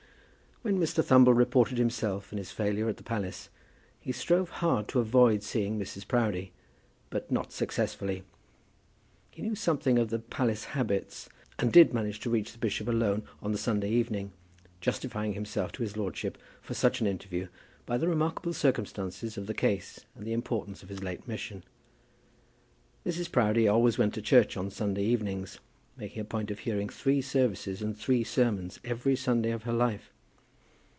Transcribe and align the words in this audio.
When 0.63 0.77
Mr. 0.77 1.03
Thumble 1.03 1.33
reported 1.35 1.79
himself 1.79 2.31
and 2.31 2.37
his 2.37 2.51
failure 2.51 2.87
at 2.87 2.97
the 2.97 3.01
palace, 3.03 3.49
he 3.99 4.11
strove 4.11 4.51
hard 4.61 4.87
to 4.89 4.99
avoid 4.99 5.41
seeing 5.41 5.79
Mrs. 5.79 6.07
Proudie, 6.07 6.51
but 7.09 7.31
not 7.31 7.51
successfully. 7.51 8.21
He 9.31 9.41
knew 9.41 9.55
something 9.55 9.97
of 9.97 10.11
the 10.11 10.19
palace 10.19 10.65
habits, 10.65 11.29
and 11.57 11.73
did 11.73 11.95
manage 11.95 12.19
to 12.19 12.29
reach 12.29 12.51
the 12.51 12.59
bishop 12.59 12.87
alone 12.87 13.23
on 13.41 13.51
the 13.53 13.57
Sunday 13.57 13.89
evening, 13.89 14.33
justifying 14.81 15.33
himself 15.33 15.71
to 15.71 15.81
his 15.81 15.97
lordship 15.97 16.37
for 16.61 16.75
such 16.75 17.01
an 17.01 17.07
interview 17.07 17.47
by 17.87 17.97
the 17.97 18.07
remarkable 18.07 18.53
circumstances 18.53 19.39
of 19.39 19.47
the 19.47 19.55
case 19.55 20.05
and 20.13 20.27
the 20.27 20.33
importance 20.33 20.83
of 20.83 20.89
his 20.89 21.01
late 21.01 21.27
mission. 21.27 21.63
Mrs. 23.03 23.31
Proudie 23.31 23.67
always 23.67 23.97
went 23.97 24.13
to 24.13 24.21
church 24.21 24.55
on 24.55 24.69
Sunday 24.69 25.05
evenings, 25.05 25.57
making 25.97 26.21
a 26.21 26.25
point 26.25 26.51
of 26.51 26.59
hearing 26.59 26.87
three 26.87 27.19
services 27.19 27.81
and 27.81 27.97
three 27.97 28.23
sermons 28.23 28.79
every 28.83 29.15
Sunday 29.15 29.49
of 29.49 29.63
her 29.63 29.73
life. 29.73 30.13